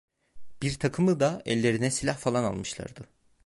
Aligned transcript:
Birtakımı 0.61 1.19
da 1.19 1.41
ellerine 1.45 1.91
silah 1.91 2.17
falan 2.17 2.43
almışlardı. 2.43 3.07